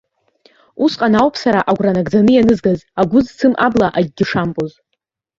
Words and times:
Усҟан 0.83 1.13
ауп 1.21 1.35
сара 1.41 1.61
агәра 1.69 1.91
нагӡаны 1.95 2.31
ианызгаз, 2.33 2.79
агәы 3.01 3.19
зцым 3.25 3.53
абла 3.65 3.87
акгьы 3.97 4.25
шамбоз. 4.29 4.71